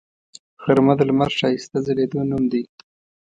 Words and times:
غرمه 0.63 0.93
د 0.97 1.01
لمر 1.09 1.29
ښایسته 1.39 1.77
ځلیدو 1.85 2.19
نوم 2.29 2.43
دی 2.51 2.63